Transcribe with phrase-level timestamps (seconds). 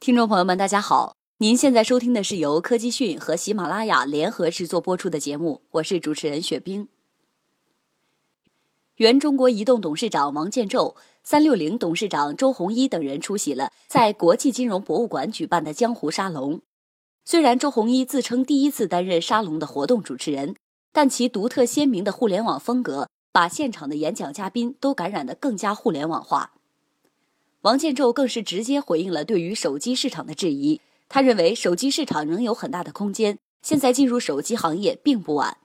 [0.00, 1.14] 听众朋友们，大家好！
[1.36, 6.88] 您现在收听的是由科技讯和喜马拉雅联合制作播出的节目，我是主持人雪冰。
[8.96, 16.62] 原中国移动董事长王建宙、三六零董事长周鸿祎等人出席了在国际金融博物馆举办的江湖沙龙。
[17.26, 20.56] 虽然周鸿祎自称第一次担任沙龙的活动主持人，
[20.94, 26.54] 但其独特鲜明的互联网风格，把现场的演讲嘉宾都感染得更加互联网化。
[27.62, 35.58] 王建宙更是直接回应了对于手机市场的质疑，他认为手机市场仍有很大的空间，现在进入手机行业并不晚。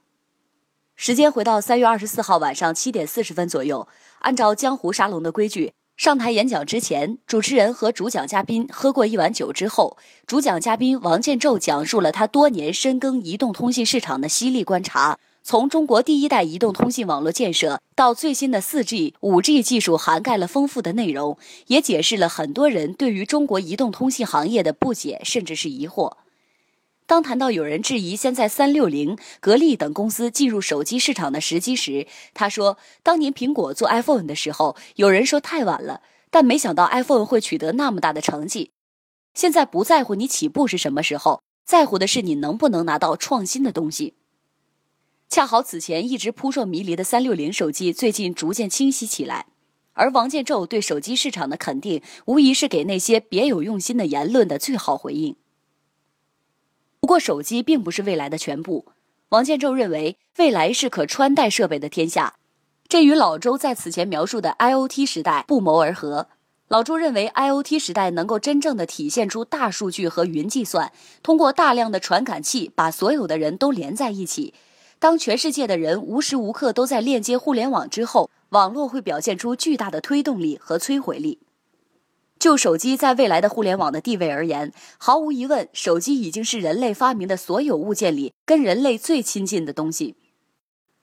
[0.98, 3.88] 时间回到三月二十四号晚上七点四十分左右，
[4.20, 5.72] 按照江湖沙龙的规矩。
[5.96, 9.96] 上台演讲之前，主持人和主讲嘉宾喝过一碗酒之后，
[10.28, 21.38] 主讲嘉宾王建宙讲述了他多年深耕移动通信市场的犀利观察，从中国第一代移动通信网络建设到最新的 4G、5G 技术，涵盖了丰富的内容，
[21.68, 26.14] 也解释了很多人对于中国移动通信行业的不解甚至是疑惑。
[27.06, 36.02] 当谈到有人质疑现在三六零、格力等公司进入手机市场的时机时，他说：“当年苹果做 iPhone 的时候，有人说太晚了，
[36.32, 38.72] 但没想到 iPhone 会取得那么大的成绩。
[39.36, 44.16] 现在不在乎你起步是什么时候，在乎的是你能不能拿到创新的东西。
[45.36, 49.48] 恰好此前一直扑朔迷离的三六零手机最近逐渐清晰起来，
[49.92, 55.36] 而王建宙对手机市场的肯定，无疑是给那些别有用心的言论的最好回应。”
[57.02, 58.86] 不过，手机并不是未来的全部。
[59.28, 62.36] 王建宙认为，未来是可穿戴设备的天下，
[62.88, 66.30] 这与老周在此前描述的 IOT 时代不谋而合。
[66.70, 74.54] 老周认为，IOT 时代能够真正的体现出大数据和云计算，通过大量的传感器把所有的人都连在一起。
[75.06, 81.38] 当全世界的人无时无刻都在链接互联网之后，网络会表现出巨大的推动力和摧毁力。
[82.40, 90.16] 就手机在未来的互联网的地位而言，毫无疑问，手机已经是人类发明的所有物件里跟人类最亲近的东西。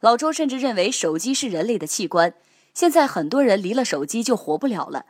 [0.01, 2.35] 老周甚至认为手机是人类的器官。
[2.75, 5.07] 现在很多人离了手机就活不了了，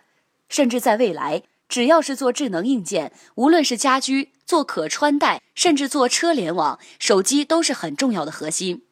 [0.50, 8.82] 甚至在未来，只要是做智能硬件，无论是家居、做可穿戴，甚至做车联网，手机都是很重要的核心。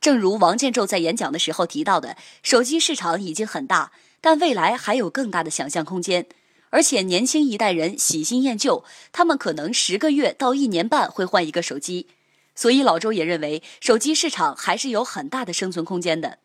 [0.00, 3.90] 正如王建宙在演讲的时候提到的，手机市场已经很大。
[4.20, 6.28] 但未来还有更大的想象空间，
[6.70, 12.06] 而且年轻一代人喜新厌旧，他们可能十个月到一年半会换一个手机，
[12.54, 16.38] 所以老周也认为手机市场还是有很大的生存空间的。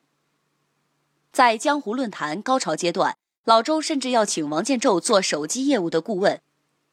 [1.31, 3.15] 在江湖论坛高潮阶段，
[3.45, 6.41] 老周甚至要请王建宙做手机业务的顾问，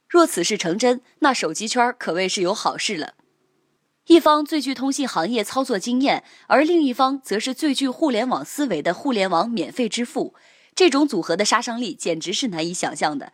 [0.08, 3.14] 若此事成真，那手机圈可谓是有好事了。
[4.06, 10.34] 一方最具通信行业操作经验，而另一方则是最具互联网思维的互联网免费支付。
[10.76, 13.32] 这种组合的杀伤力简直是难以想象的，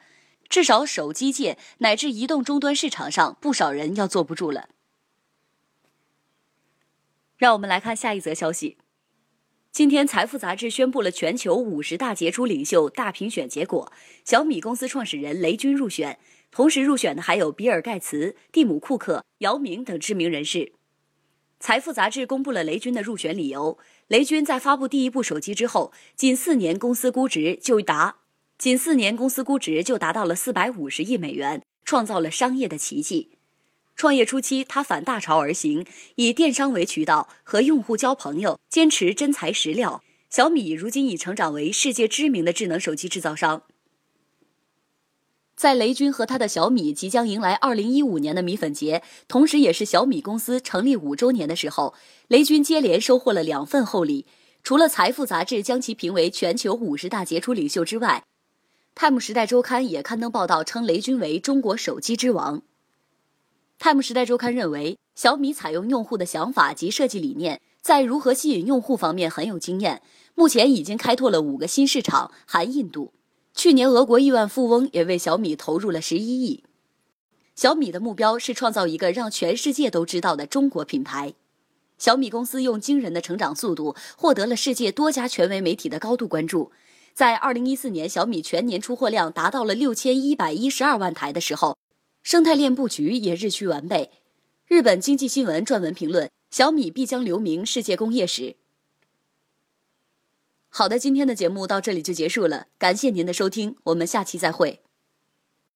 [0.49, 4.69] 至少手机界乃至移动终端市场上，不少人要坐不住了。
[7.37, 8.79] 让我们来看下一则消息。
[9.73, 13.91] 今天，《财富》杂志宣布了全球五十大杰出领袖大评选结果，
[14.23, 16.19] 小米公司创始人雷军入选，
[16.51, 20.75] 同时入选的还有比尔·盖茨、蒂姆·库克、姚明等知名人士。
[21.59, 23.79] 财富杂志公布了雷军的入选理由。
[24.09, 28.17] 雷军在发布第一部手机之后，仅四年公司估值就达，
[28.59, 33.31] 仅四年公司估值就达到了四百五十亿美元，创造了商业的奇迹。
[33.97, 35.87] 创业初期，他反大潮而行，
[36.17, 40.03] 以电商为渠道和用户交朋友，坚持真材实料。
[40.29, 43.63] 小米如今已成长为世界知名的智能手机制造商。
[45.55, 51.95] 在雷军和他的小米即将迎来二零一五年的米粉节，同时也是小米公司成立五周年的时候，
[52.27, 54.27] 雷军接连收获了两份厚礼。
[54.65, 58.25] 除了《财富》杂志将其评为全球五十大杰出领袖之外，
[58.95, 62.59] 《泰晤士》周刊也刊登报道称雷军为中国手机之王。
[63.83, 70.03] 《泰晤士》周刊认为，小米采用用户的想法及设计理念，在如何吸引用户方面很有经验，
[70.37, 73.13] 目前已经开拓了五个新市场，含印度。
[73.57, 76.63] 去年，俄国亿万富翁也为小米投入了十一亿。
[77.57, 81.35] 小米的目标是创造一个让全世界都知道的中国品牌。
[81.99, 86.71] 小米公司用惊人的成长速度，获得了世界多家权威媒体的高度关注。
[87.13, 91.77] 在二零一四年，小米全年出货量达到了六千一百一十二万台的时候，
[92.23, 94.11] 生态链布局也日趋完备。
[94.67, 98.57] 日本经济新闻撰文评论：小米必将留名世界工业史。
[100.69, 104.81] 好的，今天的节目到这里就结束了，感谢您的收听，我们下期再会。